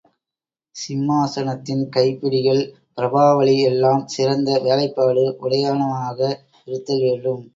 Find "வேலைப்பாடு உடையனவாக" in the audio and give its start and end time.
4.59-6.19